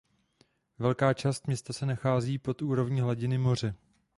Velká 0.79 1.13
část 1.13 1.47
města 1.47 1.73
se 1.73 1.85
nachází 1.85 2.37
pod 2.37 2.61
úrovní 2.61 3.01
hladiny 3.01 3.37
moře. 3.37 3.75